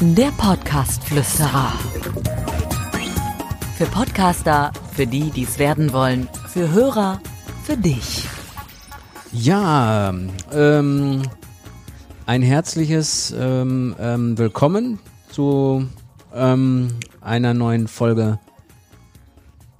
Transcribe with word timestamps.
Der 0.00 0.30
Podcast-Flüsterer. 0.32 1.72
Für 3.76 3.86
Podcaster, 3.86 4.72
für 4.92 5.06
die, 5.06 5.30
die 5.30 5.44
es 5.44 5.58
werden 5.58 5.92
wollen, 5.92 6.28
für 6.48 6.70
Hörer, 6.70 7.20
für 7.64 7.76
dich. 7.76 8.28
Ja, 9.32 10.14
ähm, 10.52 11.22
ein 12.26 12.42
herzliches 12.42 13.34
ähm, 13.38 13.94
ähm, 13.98 14.38
Willkommen 14.38 14.98
zu 15.30 15.86
ähm, 16.34 16.88
einer 17.20 17.54
neuen 17.54 17.88
Folge 17.88 18.38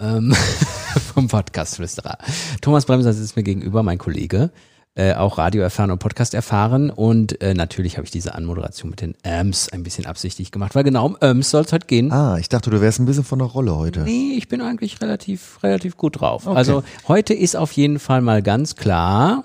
ähm, 0.01 0.35
vom 1.15 1.29
Podcast 1.29 1.77
Flüsterer. 1.77 2.19
Thomas 2.61 2.87
Bremser 2.87 3.13
sitzt 3.13 3.37
mir 3.37 3.43
gegenüber, 3.43 3.83
mein 3.83 3.99
Kollege, 3.99 4.51
äh, 4.97 5.13
auch 5.15 5.39
Radio 5.39 5.63
erfahren 5.63 5.91
und 5.91 5.99
Podcast 5.99 6.35
erfahren 6.35 6.91
und 6.91 7.41
äh, 7.43 7.55
natürlich 7.55 7.99
habe 7.99 8.07
ich 8.07 8.11
diese 8.11 8.35
Anmoderation 8.35 8.91
mit 8.91 9.03
den 9.03 9.15
Ams 9.25 9.69
ein 9.69 9.83
bisschen 9.83 10.07
absichtlich 10.07 10.51
gemacht, 10.51 10.75
weil 10.75 10.85
genau 10.85 11.07
um 11.07 11.17
Ams 11.21 11.51
soll 11.51 11.63
es 11.65 11.73
heute 11.73 11.87
gehen. 11.87 12.11
Ah, 12.11 12.39
ich 12.39 12.49
dachte, 12.49 12.71
du 12.71 12.81
wärst 12.81 12.99
ein 12.99 13.07
bisschen 13.07 13.23
von 13.23 13.39
der 13.39 13.49
Rolle 13.49 13.77
heute. 13.77 14.01
Nee, 14.01 14.35
ich 14.37 14.49
bin 14.49 14.63
eigentlich 14.63 15.01
relativ, 15.03 15.63
relativ 15.63 15.97
gut 15.99 16.21
drauf. 16.21 16.49
Also 16.49 16.83
heute 17.09 17.35
ist 17.35 17.57
auf 17.57 17.73
jeden 17.73 17.99
Fall 17.99 18.23
mal 18.23 18.43
ganz 18.43 18.75
klar, 18.75 19.45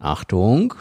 Achtung. 0.00 0.74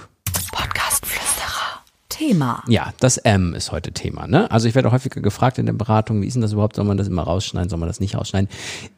Thema. 2.22 2.64
Ja, 2.68 2.94
das 3.00 3.18
M 3.18 3.56
ist 3.56 3.72
heute 3.72 3.94
Thema. 3.94 4.28
Ne? 4.28 4.52
Also 4.52 4.68
ich 4.68 4.76
werde 4.76 4.92
häufiger 4.92 5.22
gefragt 5.22 5.58
in 5.58 5.66
den 5.66 5.80
Beratungen, 5.80 6.22
wie 6.22 6.28
ist 6.28 6.36
denn 6.36 6.44
das 6.44 6.54
überhaupt? 6.54 6.76
Soll 6.76 6.86
man 6.86 6.98
das 6.98 7.08
immer 7.08 7.24
rausschneiden? 7.24 7.68
Soll 7.68 7.80
man 7.80 7.90
das 7.90 8.00
nicht 8.00 8.16
rausschneiden? 8.16 8.48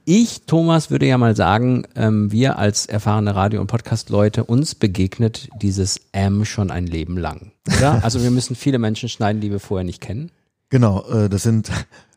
Ich, 0.04 0.42
Thomas, 0.46 0.92
würde 0.92 1.06
ja 1.06 1.18
mal 1.18 1.34
sagen, 1.34 1.86
ähm, 1.96 2.34
wir 2.34 2.60
als 2.60 2.86
erfahrene 2.86 3.34
Radio- 3.34 3.62
und 3.62 3.68
Podcast-Leute, 3.68 4.44
uns 4.44 4.76
begegnet 4.76 5.48
dieses 5.62 6.02
M 6.12 6.44
schon 6.44 6.70
ein 6.70 6.86
Leben 6.86 7.18
lang. 7.18 7.54
Oder? 7.78 7.94
Also 8.04 8.22
wir 8.22 8.32
müssen 8.32 8.58
viele 8.58 8.78
Menschen 8.78 9.08
schneiden, 9.08 9.40
die 9.40 9.52
wir 9.52 9.62
vorher 9.62 9.86
nicht 9.86 10.02
kennen. 10.02 10.30
Genau, 10.70 11.06
äh, 11.06 11.30
das 11.30 11.44
sind 11.44 11.72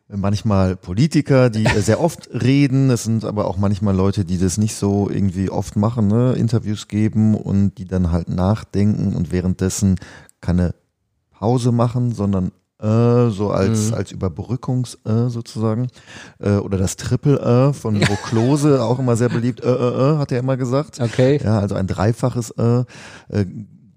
manchmal 0.09 0.75
Politiker, 0.75 1.49
die 1.49 1.65
sehr 1.79 2.01
oft 2.01 2.29
reden. 2.33 2.89
Es 2.89 3.05
sind 3.05 3.23
aber 3.23 3.45
auch 3.45 3.55
manchmal 3.55 3.95
Leute, 3.95 4.25
die 4.25 4.37
das 4.37 4.57
nicht 4.57 4.75
so 4.75 5.09
irgendwie 5.09 5.49
oft 5.49 5.77
machen, 5.77 6.09
ne? 6.09 6.33
Interviews 6.33 6.89
geben 6.89 7.33
und 7.33 7.77
die 7.77 7.85
dann 7.85 8.11
halt 8.11 8.27
nachdenken 8.27 9.15
und 9.15 9.31
währenddessen 9.31 9.95
keine 10.41 10.73
Pause 11.39 11.71
machen, 11.71 12.13
sondern 12.13 12.51
äh, 12.81 13.29
so 13.29 13.49
als, 13.51 13.89
Mhm. 13.89 13.93
als 13.95 14.11
Überbrückungs 14.11 14.97
äh, 15.05 15.29
sozusagen. 15.29 15.87
Äh, 16.39 16.57
oder 16.57 16.77
das 16.77 16.95
Triple 16.95 17.39
äh 17.39 17.73
von 17.73 17.99
Bo 17.99 18.15
Klose, 18.27 18.83
auch 18.83 18.99
immer 18.99 19.15
sehr 19.15 19.29
beliebt, 19.29 19.63
äh, 19.63 19.67
äh, 19.69 20.13
äh, 20.13 20.17
hat 20.17 20.31
er 20.31 20.39
immer 20.39 20.57
gesagt. 20.57 20.99
Okay. 20.99 21.39
Ja, 21.43 21.59
also 21.59 21.75
ein 21.75 21.87
dreifaches 21.87 22.51
äh, 22.51 22.83
äh, 23.29 23.45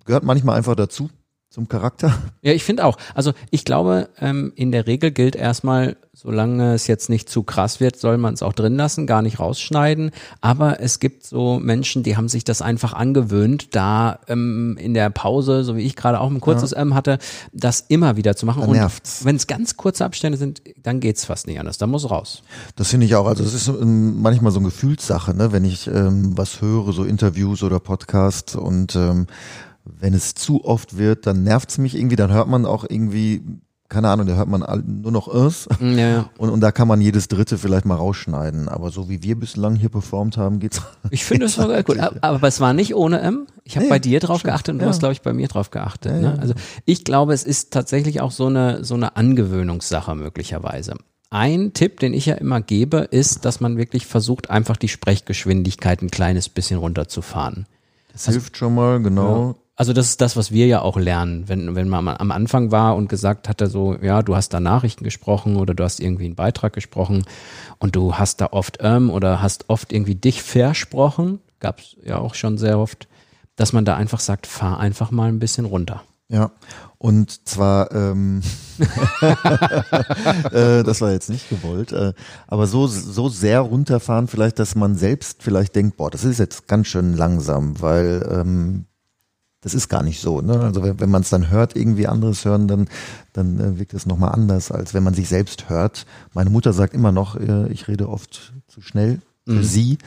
gehört 0.05 0.25
manchmal 0.25 0.57
einfach 0.57 0.75
dazu, 0.77 1.09
zum 1.51 1.69
Charakter. 1.69 2.17
Ja, 2.43 2.53
ich 2.53 2.63
finde 2.63 2.85
auch. 2.85 2.97
Also 3.15 3.33
ich 3.51 3.65
glaube, 3.65 4.09
ähm, 4.21 4.53
in 4.55 4.71
der 4.71 4.87
Regel 4.87 5.11
gilt 5.11 5.35
erstmal, 5.35 5.97
solange 6.13 6.75
es 6.75 6.87
jetzt 6.87 7.11
nicht 7.11 7.29
zu 7.29 7.43
krass 7.43 7.81
wird, 7.81 7.97
soll 7.97 8.19
man 8.19 8.35
es 8.35 8.43
auch 8.43 8.53
drin 8.53 8.77
lassen, 8.77 9.09
gar 9.09 9.21
nicht 9.21 9.41
rausschneiden. 9.41 10.13
Aber 10.41 10.81
es 10.81 11.01
gibt 11.01 11.27
so 11.27 11.59
Menschen, 11.59 12.05
die 12.05 12.17
haben 12.17 12.29
sich 12.29 12.45
das 12.45 12.63
einfach 12.63 12.93
angewöhnt, 12.93 13.75
da 13.75 14.21
ähm, 14.29 14.77
in 14.79 14.95
der 14.95 15.11
Pause, 15.11 15.65
so 15.65 15.77
wie 15.77 15.83
ich 15.83 15.97
gerade 15.97 16.21
auch 16.21 16.31
ein 16.31 16.41
kurzes 16.41 16.71
M 16.71 16.95
hatte, 16.95 17.19
das 17.53 17.81
immer 17.89 18.17
wieder 18.17 18.37
zu 18.37 18.47
machen. 18.47 18.61
Da 18.73 18.85
Und 18.85 19.03
wenn 19.25 19.35
es 19.35 19.49
ganz 19.49 19.77
kurze 19.77 20.05
Abstände 20.05 20.39
sind, 20.39 20.63
dann 20.81 21.01
geht's 21.01 21.25
fast 21.25 21.49
nicht 21.49 21.59
anders. 21.59 21.79
Da 21.79 21.89
muss 21.89 22.09
raus. 22.09 22.45
Das 22.77 22.91
finde 22.91 23.07
ich 23.07 23.17
auch. 23.17 23.27
Also 23.27 23.43
es 23.43 23.55
ist 23.55 23.67
ähm, 23.67 24.23
manchmal 24.23 24.53
so 24.53 24.61
eine 24.61 24.69
Gefühlssache, 24.69 25.35
ne? 25.35 25.51
wenn 25.51 25.65
ich 25.65 25.89
ähm, 25.89 26.39
was 26.39 26.61
höre, 26.61 26.93
so 26.93 27.03
Interviews 27.03 27.65
oder 27.65 27.81
Podcasts 27.81 28.55
und 28.55 28.95
ähm, 28.95 29.27
wenn 29.85 30.15
es 30.15 30.35
zu 30.35 30.65
oft 30.65 30.97
wird, 30.99 31.27
dann 31.27 31.43
nervt's 31.43 31.79
mich 31.79 31.95
irgendwie, 31.97 32.17
dann 32.17 32.33
hört 32.33 32.49
man 32.49 32.67
auch 32.67 32.85
irgendwie, 32.89 33.43
keine 33.89 34.09
Ahnung, 34.09 34.27
da 34.27 34.35
hört 34.35 34.49
man 34.49 34.63
nur 35.03 35.11
noch 35.11 35.27
es 35.35 35.69
Ja. 35.81 36.31
und, 36.39 36.51
und 36.51 36.61
da 36.61 36.71
kann 36.71 36.87
man 36.87 37.01
jedes 37.01 37.27
dritte 37.29 37.59
vielleicht 37.59 37.87
mal 37.87 37.97
rausschneiden. 37.97 38.69
Aber 38.69 38.91
so 38.91 39.09
wie 39.09 39.23
wir 39.23 39.37
bislang 39.39 39.75
hier 39.75 39.89
performt 39.89 40.37
haben, 40.37 40.61
geht's. 40.61 40.81
Ich 41.11 41.25
finde 41.25 41.47
es 41.47 41.55
sogar 41.55 41.83
gut. 41.83 41.99
Aber 41.99 42.17
aber 42.23 42.47
es 42.49 42.61
war 42.61 42.73
nicht 42.73 42.95
ohne 42.95 43.21
M. 43.21 43.47
Ich 43.65 43.75
habe 43.77 43.85
Nee, 43.87 43.91
bei 43.91 43.99
dir 43.99 44.21
drauf 44.21 44.41
stimmt. 44.41 44.53
geachtet 44.53 44.73
und 44.75 44.79
du 44.79 44.85
Ja. 44.85 44.91
hast, 44.91 45.01
glaube 45.01 45.13
ich, 45.13 45.23
bei 45.23 45.33
mir 45.33 45.49
drauf 45.49 45.71
geachtet. 45.71 46.13
Ja, 46.13 46.19
ne? 46.21 46.39
Also 46.41 46.55
ich 46.85 47.03
glaube, 47.05 47.33
es 47.33 47.43
ist 47.43 47.73
tatsächlich 47.73 48.21
auch 48.21 48.31
so 48.31 48.47
eine, 48.47 48.85
so 48.85 48.95
eine 48.95 49.17
Angewöhnungssache 49.17 50.15
möglicherweise. 50.15 50.95
Ein 51.33 51.73
Tipp, 51.75 52.01
den 52.01 52.13
ich 52.13 52.27
ja 52.27 52.35
immer 52.35 52.61
gebe, 52.61 52.99
ist, 52.99 53.45
dass 53.45 53.61
man 53.61 53.77
wirklich 53.77 54.07
versucht, 54.07 54.51
einfach 54.51 54.77
die 54.77 54.89
Sprechgeschwindigkeit 54.89 56.03
ein 56.03 56.11
kleines 56.11 56.49
bisschen 56.49 56.79
runterzufahren. 56.79 57.67
Das 58.13 58.27
hilft 58.27 58.57
schon 58.57 58.75
mal, 58.75 59.01
genau. 59.01 59.57
Also 59.81 59.95
das 59.95 60.09
ist 60.09 60.21
das, 60.21 60.37
was 60.37 60.53
wir 60.53 60.67
ja 60.67 60.83
auch 60.83 60.99
lernen, 60.99 61.49
wenn, 61.49 61.75
wenn 61.75 61.89
man 61.89 62.07
am 62.07 62.31
Anfang 62.33 62.71
war 62.71 62.97
und 62.97 63.09
gesagt 63.09 63.49
hatte 63.49 63.67
so, 63.67 63.95
ja, 63.95 64.21
du 64.21 64.37
hast 64.37 64.51
da 64.51 64.61
Nachrichten 64.61 65.05
gesprochen 65.05 65.57
oder 65.57 65.73
du 65.73 65.83
hast 65.83 66.01
irgendwie 66.01 66.27
einen 66.27 66.35
Beitrag 66.35 66.75
gesprochen 66.75 67.25
und 67.79 67.97
du 67.97 68.17
hast 68.17 68.43
da 68.43 68.49
oft 68.51 68.77
ähm 68.83 69.09
oder 69.09 69.41
hast 69.41 69.71
oft 69.71 69.91
irgendwie 69.91 70.17
dich 70.17 70.43
versprochen, 70.43 71.41
gab's 71.61 71.97
ja 72.05 72.19
auch 72.19 72.35
schon 72.35 72.59
sehr 72.59 72.79
oft, 72.79 73.09
dass 73.57 73.73
man 73.73 73.87
da 73.87 73.97
einfach 73.97 74.21
sagt, 74.21 74.47
fahr 74.47 74.79
einfach 74.79 75.13
mal 75.13 75.31
ein 75.31 75.39
bisschen 75.39 75.65
runter. 75.65 76.03
Ja, 76.29 76.53
und 76.99 77.49
zwar, 77.49 77.91
ähm, 77.91 78.43
äh, 80.53 80.83
das 80.83 81.01
war 81.01 81.11
jetzt 81.11 81.31
nicht 81.31 81.49
gewollt, 81.49 81.93
äh, 81.93 82.13
aber 82.47 82.67
so, 82.67 82.87
so 82.87 83.31
sehr 83.31 83.61
runterfahren 83.61 84.29
vielleicht, 84.29 84.59
dass 84.59 84.75
man 84.75 84.95
selbst 84.95 85.43
vielleicht 85.43 85.75
denkt, 85.75 85.97
boah, 85.97 86.11
das 86.11 86.25
ist 86.25 86.39
jetzt 86.39 86.69
ganz 86.69 86.87
schön 86.87 87.17
langsam, 87.17 87.81
weil 87.81 88.29
ähm, 88.31 88.85
das 89.61 89.75
ist 89.75 89.89
gar 89.89 90.03
nicht 90.03 90.21
so. 90.21 90.41
Ne? 90.41 90.59
Also 90.61 90.83
wenn, 90.83 91.01
wenn 91.01 91.11
man 91.11 91.23
es 91.23 91.31
dann 91.31 91.51
hört, 91.51 91.77
irgendwie 91.77 92.07
anderes 92.07 92.45
hören, 92.45 92.69
dann, 92.69 92.89
dann 93.33 93.61
äh, 93.61 93.79
wirkt 93.79 93.95
es 93.95 94.07
nochmal 94.07 94.33
anders, 94.33 94.71
als 94.71 94.95
wenn 94.95 95.03
man 95.03 95.15
sich 95.15 95.29
selbst 95.29 95.69
hört. 95.69 96.07
Meine 96.33 96.51
Mutter 96.51 96.73
sagt 96.73 96.95
immer 96.95 97.13
noch, 97.13 97.37
äh, 97.37 97.69
ich 97.69 97.89
rede 97.89 98.09
oft 98.09 98.53
zu 98.69 98.81
schnell 98.81 99.21
für 99.47 99.65
sie, 99.65 99.99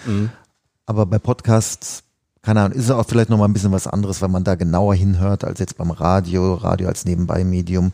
aber 0.86 1.06
bei 1.06 1.20
Podcasts 1.20 2.04
keine 2.44 2.62
Ahnung, 2.62 2.78
ist 2.78 2.86
es 2.86 2.92
auch 2.92 3.08
vielleicht 3.08 3.30
nochmal 3.30 3.48
ein 3.48 3.54
bisschen 3.54 3.72
was 3.72 3.88
anderes, 3.88 4.22
weil 4.22 4.30
man 4.30 4.44
da 4.44 4.56
genauer 4.56 4.94
hinhört 4.96 5.46
als 5.46 5.60
jetzt 5.60 5.78
beim 5.78 5.92
Radio, 5.92 6.56
Radio 6.56 6.90
als 6.90 7.06
Nebenbei-Medium. 7.06 7.94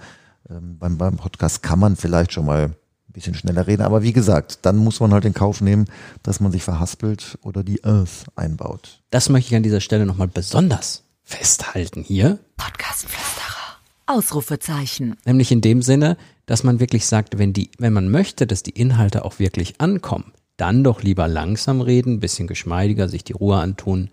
Ähm, 0.50 0.78
beim, 0.80 0.98
beim 0.98 1.18
Podcast 1.18 1.62
kann 1.62 1.80
man 1.80 1.96
vielleicht 1.96 2.34
schon 2.34 2.48
mal 2.48 2.64
ein 2.64 3.14
bisschen 3.14 3.36
schneller 3.36 3.68
reden, 3.68 3.84
aber 3.84 4.02
wie 4.02 4.14
gesagt, 4.14 4.60
dann 4.64 4.78
muss 4.78 5.00
man 5.00 5.14
halt 5.14 5.26
in 5.26 5.34
Kauf 5.34 5.62
nehmen, 5.62 5.86
dass 6.24 6.40
man 6.40 6.52
sich 6.52 6.64
verhaspelt 6.64 7.38
oder 7.44 7.64
die 7.64 7.84
Earth 7.84 8.26
einbaut. 8.36 9.02
Das 9.12 9.30
möchte 9.30 9.50
ich 9.50 9.56
an 9.56 9.64
dieser 9.64 9.82
Stelle 9.82 10.08
nochmal 10.08 10.28
besonders 10.28 11.04
festhalten 11.30 12.02
hier. 12.02 12.40
Podcast-Flüsterer. 12.58 13.78
Ausrufezeichen. 14.08 15.16
Nämlich 15.26 15.52
in 15.52 15.62
dem 15.62 15.82
Sinne, 15.84 16.18
dass 16.48 16.64
man 16.64 16.80
wirklich 16.80 17.06
sagt, 17.06 17.38
wenn 17.38 17.54
die, 17.54 17.70
wenn 17.78 17.94
man 17.94 18.10
möchte, 18.10 18.48
dass 18.48 18.64
die 18.64 18.72
Inhalte 18.72 19.24
auch 19.24 19.38
wirklich 19.38 19.80
ankommen, 19.80 20.34
dann 20.58 20.84
doch 20.84 21.04
lieber 21.04 21.28
langsam 21.28 21.82
reden, 21.82 22.20
bisschen 22.20 22.48
geschmeidiger, 22.48 23.08
sich 23.08 23.24
die 23.24 23.34
Ruhe 23.34 23.58
antun 23.58 24.10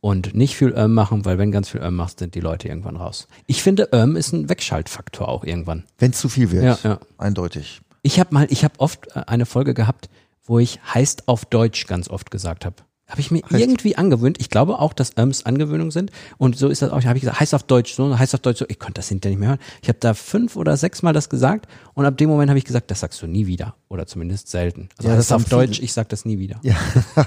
und 0.00 0.34
nicht 0.34 0.56
viel 0.56 0.70
Öm 0.76 0.92
machen, 0.94 1.24
weil 1.24 1.38
wenn 1.38 1.52
ganz 1.52 1.68
viel 1.68 1.80
Öm 1.80 1.94
machst, 1.94 2.18
sind 2.18 2.34
die 2.34 2.40
Leute 2.40 2.66
irgendwann 2.68 2.96
raus. 2.96 3.28
Ich 3.46 3.62
finde, 3.62 3.88
Öm 3.92 4.16
ist 4.16 4.32
ein 4.32 4.48
Wegschaltfaktor 4.48 5.28
auch 5.28 5.44
irgendwann. 5.44 5.84
Wenn 5.98 6.10
es 6.10 6.18
zu 6.18 6.28
viel 6.28 6.50
wird, 6.50 6.64
Ja, 6.64 6.78
ja. 6.82 6.98
eindeutig. 7.18 7.80
Ich 8.02 8.18
habe 8.18 8.34
mal, 8.34 8.46
ich 8.50 8.64
habe 8.64 8.74
oft 8.78 9.06
äh, 9.14 9.22
eine 9.28 9.46
Folge 9.46 9.74
gehabt, 9.74 10.08
wo 10.44 10.58
ich 10.58 10.80
heißt 10.92 11.28
auf 11.28 11.44
Deutsch 11.44 11.86
ganz 11.86 12.08
oft 12.10 12.30
gesagt 12.32 12.64
habe. 12.64 12.76
Habe 13.08 13.22
ich 13.22 13.30
mir 13.30 13.42
irgendwie 13.48 13.96
angewöhnt. 13.96 14.38
Ich 14.38 14.50
glaube 14.50 14.78
auch, 14.78 14.92
dass 14.92 15.16
Öms 15.16 15.46
Angewöhnung 15.46 15.90
sind. 15.90 16.10
Und 16.36 16.58
so 16.58 16.68
ist 16.68 16.82
das 16.82 16.90
auch. 16.90 17.02
Habe 17.04 17.16
ich 17.16 17.22
gesagt, 17.22 17.40
heißt 17.40 17.54
auf 17.54 17.62
Deutsch 17.62 17.94
so, 17.94 18.18
heißt 18.18 18.34
auf 18.34 18.40
Deutsch 18.40 18.58
so. 18.58 18.66
Ich 18.68 18.78
konnte 18.78 18.94
das 18.94 19.08
hinterher 19.08 19.30
nicht 19.30 19.40
mehr 19.40 19.48
hören. 19.48 19.58
Ich 19.80 19.88
habe 19.88 19.98
da 19.98 20.12
fünf 20.12 20.56
oder 20.56 20.76
sechs 20.76 21.02
Mal 21.02 21.14
das 21.14 21.30
gesagt. 21.30 21.68
Und 21.94 22.04
ab 22.04 22.18
dem 22.18 22.28
Moment 22.28 22.50
habe 22.50 22.58
ich 22.58 22.66
gesagt, 22.66 22.90
das 22.90 23.00
sagst 23.00 23.22
du 23.22 23.26
nie 23.26 23.46
wieder. 23.46 23.76
Oder 23.88 24.06
zumindest 24.06 24.48
selten. 24.48 24.90
Also 24.98 25.08
Ja, 25.08 25.16
heißt 25.16 25.30
das 25.30 25.32
auf 25.34 25.42
haben 25.44 25.48
Deutsch, 25.48 25.76
viele. 25.76 25.84
ich 25.86 25.94
sag 25.94 26.10
das 26.10 26.26
nie 26.26 26.38
wieder. 26.38 26.60
Ja, 26.62 26.76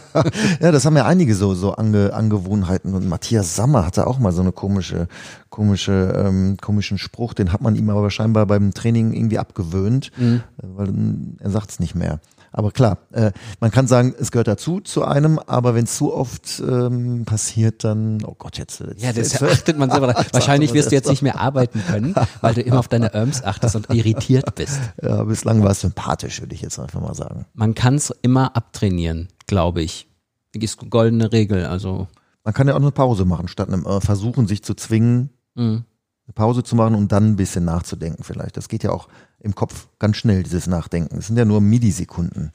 ja 0.61 0.71
das 0.71 0.85
haben 0.85 0.95
ja 0.95 1.07
einige 1.07 1.33
so, 1.33 1.55
so 1.55 1.73
Ange, 1.73 2.13
Angewohnheiten. 2.13 2.93
Und 2.93 3.09
Matthias 3.09 3.55
Sammer 3.55 3.83
hatte 3.83 4.05
auch 4.05 4.19
mal 4.19 4.33
so 4.33 4.43
eine 4.43 4.51
komische, 4.51 5.07
komische, 5.49 6.13
ähm, 6.15 6.57
komischen 6.61 6.99
Spruch. 6.99 7.33
Den 7.33 7.51
hat 7.51 7.61
man 7.61 7.75
ihm 7.75 7.89
aber 7.89 8.11
scheinbar 8.11 8.45
beim 8.45 8.75
Training 8.75 9.13
irgendwie 9.13 9.39
abgewöhnt, 9.39 10.11
äh, 10.19 10.41
weil 10.61 10.89
ähm, 10.89 11.37
er 11.39 11.49
sagt 11.49 11.71
es 11.71 11.79
nicht 11.79 11.95
mehr. 11.95 12.19
Aber 12.53 12.71
klar, 12.71 12.97
äh, 13.11 13.31
man 13.61 13.71
kann 13.71 13.87
sagen, 13.87 14.13
es 14.19 14.31
gehört 14.31 14.47
dazu 14.47 14.81
zu 14.81 15.05
einem, 15.05 15.39
aber 15.39 15.73
wenn 15.73 15.85
es 15.85 15.95
zu 15.95 16.13
oft 16.13 16.61
ähm, 16.67 17.23
passiert, 17.25 17.83
dann, 17.85 18.23
oh 18.25 18.35
Gott, 18.37 18.57
jetzt. 18.57 18.81
jetzt 18.81 19.01
Ja, 19.01 19.13
das 19.13 19.31
jetzt, 19.31 19.43
achtet 19.43 19.77
man 19.77 19.89
selber. 19.89 20.13
Wahrscheinlich 20.33 20.73
wirst 20.73 20.91
du 20.91 20.95
jetzt 20.95 21.09
nicht 21.09 21.21
mehr 21.21 21.39
arbeiten 21.39 21.81
können, 21.87 22.13
weil 22.41 22.53
du 22.53 22.61
immer 22.61 22.79
auf 22.79 22.89
deine 22.89 23.13
Öms 23.15 23.43
achtest 23.43 23.75
und 23.75 23.89
irritiert 23.89 24.53
bist. 24.55 24.79
Ja, 25.01 25.23
bislang 25.23 25.63
war 25.63 25.71
es 25.71 25.81
sympathisch, 25.81 26.41
würde 26.41 26.53
ich 26.53 26.61
jetzt 26.61 26.77
einfach 26.79 27.01
mal 27.01 27.15
sagen. 27.15 27.45
Man 27.53 27.73
kann 27.73 27.95
es 27.95 28.13
immer 28.21 28.55
abtrainieren, 28.55 29.29
glaube 29.47 29.81
ich. 29.81 30.07
Die 30.53 30.63
ist 30.63 30.77
goldene 30.89 31.31
Regel. 31.31 31.65
Also 31.65 32.07
Man 32.43 32.53
kann 32.53 32.67
ja 32.67 32.73
auch 32.73 32.81
eine 32.81 32.91
Pause 32.91 33.25
machen, 33.25 33.47
statt 33.47 33.69
einem 33.69 33.85
äh, 33.85 34.01
Versuchen, 34.01 34.47
sich 34.47 34.63
zu 34.63 34.73
zwingen, 34.73 35.29
mh. 35.55 35.83
Eine 36.31 36.45
Pause 36.45 36.63
zu 36.63 36.75
machen 36.75 36.95
und 36.95 37.11
dann 37.11 37.31
ein 37.31 37.35
bisschen 37.35 37.65
nachzudenken 37.65 38.23
vielleicht. 38.23 38.57
Das 38.57 38.69
geht 38.69 38.83
ja 38.83 38.91
auch 38.91 39.07
im 39.39 39.55
Kopf 39.55 39.87
ganz 39.99 40.17
schnell, 40.17 40.43
dieses 40.43 40.67
Nachdenken. 40.67 41.17
Es 41.17 41.27
sind 41.27 41.37
ja 41.37 41.45
nur 41.45 41.61
Millisekunden. 41.61 42.53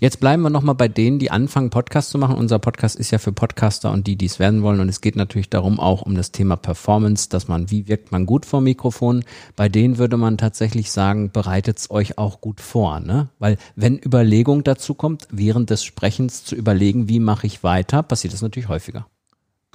Jetzt 0.00 0.20
bleiben 0.20 0.42
wir 0.42 0.48
nochmal 0.48 0.74
bei 0.74 0.88
denen, 0.88 1.18
die 1.18 1.30
anfangen, 1.30 1.68
Podcast 1.68 2.08
zu 2.08 2.18
machen. 2.18 2.36
Unser 2.36 2.58
Podcast 2.58 2.96
ist 2.96 3.10
ja 3.10 3.18
für 3.18 3.32
Podcaster 3.32 3.92
und 3.92 4.06
die, 4.06 4.16
die 4.16 4.24
es 4.24 4.38
werden 4.38 4.62
wollen. 4.62 4.80
Und 4.80 4.88
es 4.88 5.02
geht 5.02 5.16
natürlich 5.16 5.50
darum 5.50 5.78
auch 5.78 6.02
um 6.02 6.14
das 6.14 6.32
Thema 6.32 6.56
Performance, 6.56 7.28
dass 7.28 7.46
man, 7.46 7.70
wie 7.70 7.86
wirkt 7.86 8.10
man 8.10 8.24
gut 8.24 8.46
vor 8.46 8.62
Mikrofon. 8.62 9.22
Bei 9.54 9.68
denen 9.68 9.98
würde 9.98 10.16
man 10.16 10.38
tatsächlich 10.38 10.90
sagen, 10.90 11.30
bereitet 11.30 11.78
es 11.78 11.90
euch 11.90 12.16
auch 12.16 12.40
gut 12.40 12.60
vor. 12.60 13.00
Ne? 13.00 13.28
Weil 13.38 13.58
wenn 13.74 13.98
Überlegung 13.98 14.64
dazu 14.64 14.94
kommt, 14.94 15.28
während 15.30 15.68
des 15.68 15.84
Sprechens 15.84 16.44
zu 16.44 16.54
überlegen, 16.54 17.08
wie 17.08 17.20
mache 17.20 17.46
ich 17.46 17.62
weiter, 17.62 18.02
passiert 18.02 18.32
das 18.32 18.42
natürlich 18.42 18.68
häufiger. 18.68 19.06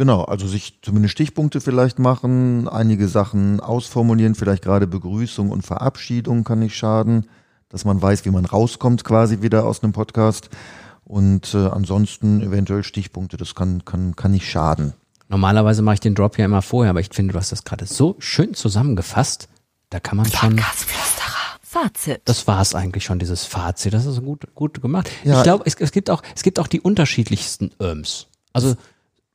Genau, 0.01 0.23
also 0.23 0.47
sich 0.47 0.79
zumindest 0.81 1.11
Stichpunkte 1.11 1.61
vielleicht 1.61 1.99
machen, 1.99 2.67
einige 2.67 3.07
Sachen 3.07 3.59
ausformulieren, 3.59 4.35
vielleicht 4.35 4.63
gerade 4.63 4.87
Begrüßung 4.87 5.49
und 5.51 5.61
Verabschiedung 5.61 6.43
kann 6.43 6.59
nicht 6.59 6.75
schaden 6.75 7.27
dass 7.71 7.85
man 7.85 8.01
weiß, 8.01 8.25
wie 8.25 8.31
man 8.31 8.45
rauskommt 8.45 9.03
quasi 9.03 9.41
wieder 9.41 9.65
aus 9.65 9.81
einem 9.81 9.93
Podcast. 9.93 10.49
Und 11.03 11.53
äh, 11.53 11.57
ansonsten 11.57 12.41
eventuell 12.41 12.83
Stichpunkte, 12.83 13.37
das 13.37 13.55
kann, 13.55 13.83
kann, 13.85 14.15
kann 14.15 14.31
nicht 14.31 14.49
schaden. 14.49 14.93
Normalerweise 15.29 15.81
mache 15.81 15.95
ich 15.95 15.99
den 15.99 16.15
Drop 16.15 16.37
ja 16.37 16.45
immer 16.45 16.61
vorher, 16.61 16.91
aber 16.91 16.99
ich 16.99 17.09
finde, 17.11 17.33
du 17.33 17.39
hast 17.39 17.51
das 17.51 17.63
gerade 17.63 17.85
so 17.85 18.15
schön 18.19 18.53
zusammengefasst. 18.53 19.47
Da 19.89 19.99
kann 19.99 20.17
man 20.17 20.25
schon. 20.31 20.61
Fazit. 21.61 22.21
Das 22.25 22.47
war 22.47 22.61
es 22.61 22.75
eigentlich 22.75 23.05
schon, 23.05 23.17
dieses 23.17 23.45
Fazit. 23.45 23.93
Das 23.93 24.05
ist 24.05 24.21
gut, 24.21 24.53
gut 24.53 24.81
gemacht. 24.81 25.09
Ja. 25.23 25.37
Ich 25.37 25.43
glaube, 25.43 25.63
es, 25.65 25.75
es 25.75 25.93
gibt 25.93 26.09
auch, 26.09 26.21
es 26.35 26.43
gibt 26.43 26.59
auch 26.59 26.67
die 26.67 26.81
unterschiedlichsten 26.81 27.71
Öms. 27.79 28.27
Also 28.51 28.75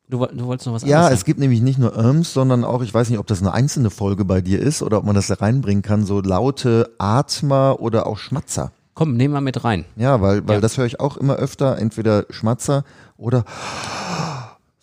Du, 0.09 0.25
du 0.25 0.47
wolltest 0.47 0.67
noch 0.69 0.75
was 0.75 0.83
Ja, 0.85 1.11
es 1.11 1.25
gibt 1.25 1.41
nämlich 1.41 1.61
nicht 1.61 1.79
nur 1.81 1.97
Irms, 1.97 2.33
sondern 2.33 2.63
auch, 2.65 2.83
ich 2.83 2.95
weiß 2.95 3.11
nicht, 3.11 3.19
ob 3.19 3.27
das 3.27 3.41
eine 3.41 3.53
einzelne 3.53 3.91
Folge 3.91 4.25
bei 4.25 4.41
dir 4.41 4.61
ist 4.61 4.83
oder 4.83 4.99
ob 4.99 5.05
man 5.05 5.17
das 5.17 5.27
da 5.27 5.35
reinbringen 5.35 5.83
kann, 5.83 6.05
so 6.07 6.21
laute 6.21 6.91
Atmer 6.99 7.81
oder 7.81 8.07
auch 8.07 8.19
Schmatzer. 8.19 8.71
Komm, 8.95 9.17
nehmen 9.17 9.35
wir 9.35 9.41
mit 9.41 9.65
rein. 9.65 9.85
Ja, 9.97 10.21
weil, 10.23 10.47
weil 10.47 10.57
Ja. 10.57 10.61
das 10.61 10.79
höre 10.79 10.87
ich 10.87 11.01
auch 11.01 11.17
immer 11.17 11.35
öfter, 11.37 11.79
entweder 11.79 12.25
Schmatzer 12.31 12.85
oder 13.19 13.45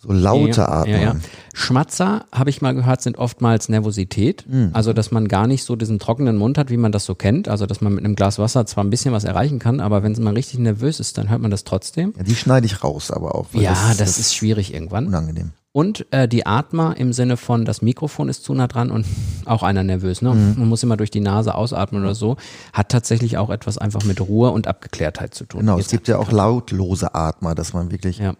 so 0.06 0.12
laute 0.12 0.60
ja, 0.60 0.68
Atmen. 0.68 0.94
Ja, 0.94 1.00
ja. 1.00 1.16
Schmatzer, 1.54 2.24
habe 2.32 2.50
ich 2.50 2.60
mal 2.62 2.74
gehört, 2.74 3.00
sind 3.00 3.16
oftmals 3.16 3.68
Nervosität. 3.68 4.44
Hm. 4.48 4.70
Also, 4.72 4.92
dass 4.92 5.10
man 5.10 5.28
gar 5.28 5.46
nicht 5.46 5.64
so 5.64 5.76
diesen 5.76 5.98
trockenen 5.98 6.36
Mund 6.36 6.58
hat, 6.58 6.70
wie 6.70 6.76
man 6.76 6.92
das 6.92 7.04
so 7.04 7.14
kennt. 7.14 7.48
Also, 7.48 7.66
dass 7.66 7.80
man 7.80 7.94
mit 7.94 8.04
einem 8.04 8.16
Glas 8.16 8.38
Wasser 8.38 8.66
zwar 8.66 8.84
ein 8.84 8.90
bisschen 8.90 9.12
was 9.12 9.24
erreichen 9.24 9.58
kann, 9.58 9.80
aber 9.80 10.02
wenn 10.02 10.12
man 10.22 10.34
richtig 10.34 10.58
nervös 10.58 11.00
ist, 11.00 11.16
dann 11.16 11.30
hört 11.30 11.40
man 11.40 11.50
das 11.50 11.64
trotzdem. 11.64 12.12
Ja, 12.16 12.22
die 12.24 12.34
schneide 12.34 12.66
ich 12.66 12.82
raus, 12.82 13.10
aber 13.10 13.34
auch. 13.34 13.46
Ja, 13.52 13.74
das, 13.96 14.18
ist 14.18 14.34
schwierig 14.34 14.74
irgendwann. 14.74 15.06
unangenehm. 15.06 15.52
Und 15.76 16.06
äh, 16.12 16.28
die 16.28 16.46
Atmer 16.46 16.96
im 16.98 17.12
Sinne 17.12 17.36
von, 17.36 17.64
das 17.64 17.82
Mikrofon 17.82 18.28
ist 18.28 18.44
zu 18.44 18.54
nah 18.54 18.68
dran 18.68 18.92
und 18.92 19.06
auch 19.44 19.64
einer 19.64 19.82
nervös. 19.82 20.22
Ne? 20.22 20.32
Mhm. 20.32 20.54
Man 20.56 20.68
muss 20.68 20.84
immer 20.84 20.96
durch 20.96 21.10
die 21.10 21.18
Nase 21.20 21.54
ausatmen 21.56 22.02
oder 22.02 22.14
so. 22.14 22.36
Hat 22.72 22.90
tatsächlich 22.90 23.38
auch 23.38 23.50
etwas 23.50 23.76
einfach 23.78 24.04
mit 24.04 24.20
Ruhe 24.20 24.50
und 24.52 24.68
Abgeklärtheit 24.68 25.34
zu 25.34 25.44
tun. 25.46 25.60
Genau, 25.62 25.74
es 25.74 25.86
Jetzt- 25.86 25.90
gibt 25.90 26.08
ja 26.08 26.18
auch 26.18 26.30
lautlose 26.30 27.14
Atmer, 27.14 27.56
dass 27.56 27.72
man 27.72 27.90
wirklich 27.90 28.18
Ja. 28.18 28.34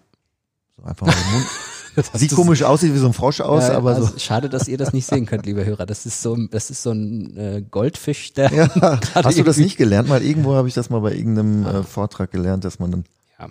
So 0.84 0.88
einfach 0.90 1.06
mal 1.06 1.12
den 1.14 1.32
Mund. 1.32 1.46
Sieht 2.14 2.34
komisch 2.34 2.64
aus, 2.64 2.80
sieht 2.80 2.92
wie 2.92 2.98
so 2.98 3.06
ein 3.06 3.12
Frosch 3.12 3.40
aus, 3.40 3.68
Ja, 3.68 3.76
aber 3.76 3.94
so. 3.94 4.06
also 4.06 4.18
Schade, 4.18 4.48
dass 4.48 4.66
ihr 4.66 4.76
das 4.76 4.92
nicht 4.92 5.06
sehen 5.06 5.26
könnt, 5.26 5.46
liebe 5.46 5.64
Hörer. 5.64 5.86
Das 5.86 6.06
ist 6.06 6.22
so, 6.22 6.36
das 6.50 6.68
ist 6.68 6.82
so 6.82 6.90
ein 6.90 7.36
äh, 7.36 7.62
Goldfisch, 7.70 8.32
der 8.32 8.52
Ja, 8.52 8.68
hast 9.14 9.38
du 9.38 9.44
das 9.44 9.58
nicht 9.58 9.76
gelernt? 9.76 10.08
Mal 10.08 10.20
irgendwo 10.20 10.54
habe 10.54 10.66
ich 10.66 10.74
das 10.74 10.90
mal 10.90 10.98
bei 10.98 11.14
irgendeinem 11.14 11.64
äh, 11.64 11.82
Vortrag 11.84 12.32
gelernt, 12.32 12.64
dass 12.64 12.80
man 12.80 12.90
dann. 12.90 13.04
Ja. 13.38 13.46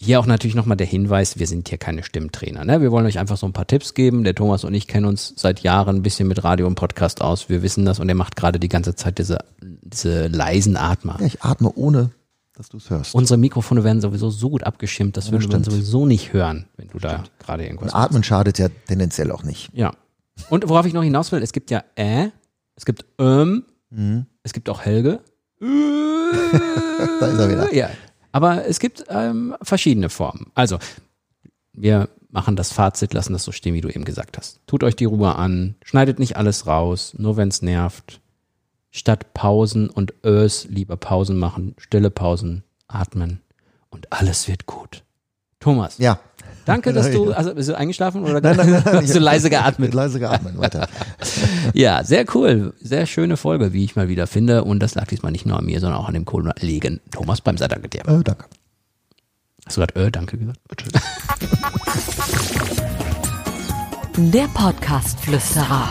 Hier 0.00 0.20
auch 0.20 0.24
natürlich 0.24 0.54
nochmal 0.54 0.78
der 0.78 0.86
Hinweis, 0.86 1.38
wir 1.38 1.46
sind 1.46 1.68
hier 1.68 1.76
keine 1.76 2.02
Stimmtrainer. 2.02 2.64
Ne? 2.64 2.80
Wir 2.80 2.90
wollen 2.92 3.04
euch 3.04 3.18
einfach 3.18 3.36
so 3.36 3.44
ein 3.44 3.52
paar 3.52 3.66
Tipps 3.66 3.92
geben. 3.92 4.24
Der 4.24 4.34
Thomas 4.34 4.64
und 4.64 4.72
ich 4.72 4.86
kennen 4.88 5.04
uns 5.04 5.34
seit 5.36 5.60
Jahren 5.60 5.96
ein 5.96 6.02
bisschen 6.02 6.28
mit 6.28 6.44
Radio 6.44 6.66
und 6.66 6.76
Podcast 6.76 7.20
aus. 7.20 7.50
Wir 7.50 7.60
wissen 7.62 7.84
das 7.84 8.00
und 8.00 8.08
er 8.08 8.14
macht 8.14 8.36
gerade 8.36 8.58
die 8.58 8.70
ganze 8.70 8.94
Zeit 8.94 9.18
diese, 9.18 9.40
diese 9.60 10.28
leisen 10.28 10.78
Atmer. 10.78 11.18
Ja, 11.20 11.26
ich 11.26 11.42
atme 11.42 11.70
ohne, 11.74 12.08
dass 12.58 12.68
du 12.68 12.78
es 12.78 12.90
hörst. 12.90 13.14
Unsere 13.14 13.38
Mikrofone 13.38 13.84
werden 13.84 14.00
sowieso 14.00 14.30
so 14.30 14.50
gut 14.50 14.64
abgeschirmt, 14.64 15.16
das 15.16 15.30
würde 15.30 15.46
man 15.46 15.62
stimmt. 15.62 15.64
sowieso 15.66 16.06
nicht 16.06 16.32
hören, 16.32 16.66
wenn 16.76 16.88
du 16.88 16.98
da 16.98 17.24
gerade 17.38 17.64
irgendwas 17.64 17.92
Und 17.92 17.98
atmen 18.00 18.22
schadet 18.24 18.58
ja 18.58 18.68
tendenziell 18.88 19.30
auch 19.30 19.42
nicht. 19.42 19.70
Ja. 19.72 19.92
Und 20.50 20.68
worauf 20.68 20.86
ich 20.86 20.92
noch 20.92 21.02
hinaus 21.02 21.32
will, 21.32 21.42
es 21.42 21.52
gibt 21.52 21.70
ja 21.70 21.84
äh, 21.94 22.28
es 22.74 22.84
gibt 22.84 23.04
ähm, 23.18 23.64
Mhm. 23.90 24.26
es 24.42 24.52
gibt 24.52 24.68
auch 24.68 24.80
Helge. 24.80 25.20
Da 27.20 27.26
ist 27.26 27.38
er 27.38 27.48
wieder. 27.50 27.74
Ja. 27.74 27.88
Aber 28.32 28.66
es 28.66 28.78
gibt 28.80 29.04
ähm, 29.08 29.54
verschiedene 29.62 30.08
Formen. 30.10 30.50
Also, 30.54 30.78
wir 31.72 32.08
machen 32.30 32.56
das 32.56 32.72
Fazit, 32.72 33.14
lassen 33.14 33.32
das 33.32 33.44
so 33.44 33.52
stehen, 33.52 33.74
wie 33.74 33.80
du 33.80 33.88
eben 33.88 34.04
gesagt 34.04 34.36
hast. 34.36 34.60
Tut 34.66 34.82
euch 34.84 34.96
die 34.96 35.04
Ruhe 35.06 35.34
an, 35.36 35.76
schneidet 35.84 36.18
nicht 36.18 36.36
alles 36.36 36.66
raus, 36.66 37.14
nur 37.16 37.36
wenn 37.36 37.48
es 37.48 37.62
nervt. 37.62 38.20
Statt 38.96 39.34
Pausen 39.34 39.90
und 39.90 40.14
Ös 40.24 40.66
lieber 40.70 40.96
Pausen 40.96 41.36
machen, 41.36 41.74
stille 41.76 42.08
Pausen, 42.10 42.64
atmen 42.88 43.42
und 43.90 44.10
alles 44.10 44.48
wird 44.48 44.64
gut. 44.64 45.02
Thomas, 45.60 45.98
Ja. 45.98 46.18
danke, 46.64 46.94
dass 46.94 47.10
du, 47.10 47.30
also 47.34 47.54
bist 47.54 47.68
du 47.68 47.76
eingeschlafen 47.76 48.22
oder 48.24 48.40
Nein, 48.40 48.56
nein, 48.56 48.70
nein, 48.70 48.82
nein. 48.82 49.02
hast 49.02 49.14
du 49.14 49.18
leise 49.18 49.50
geatmet? 49.50 49.92
leise 50.00 50.18
geatmet, 50.18 50.56
weiter. 50.56 50.88
Ja, 51.74 52.04
sehr 52.04 52.24
cool. 52.34 52.72
Sehr 52.80 53.04
schöne 53.04 53.36
Folge, 53.36 53.74
wie 53.74 53.84
ich 53.84 53.96
mal 53.96 54.08
wieder 54.08 54.26
finde. 54.26 54.64
Und 54.64 54.80
das 54.80 54.94
lag 54.94 55.08
diesmal 55.08 55.30
nicht 55.30 55.44
nur 55.44 55.58
an 55.58 55.66
mir, 55.66 55.78
sondern 55.78 55.98
auch 56.00 56.08
an 56.08 56.14
dem 56.14 56.24
Kollegen 56.24 57.00
Thomas 57.10 57.42
Bremser. 57.42 57.68
Danke 57.68 57.90
dir. 57.90 58.00
Äh, 58.08 58.22
danke. 58.24 58.46
Hast 59.66 59.76
du 59.76 59.82
gerade 59.82 60.06
äh, 60.06 60.10
danke 60.10 60.38
gesagt? 60.38 60.58
Der 64.16 64.48
Podcast-Flüsterer. 64.54 65.90